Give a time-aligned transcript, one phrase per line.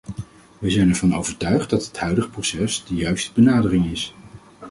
[0.59, 4.13] Wij zijn ervan overtuigd dat het huidige proces de juiste benadering is.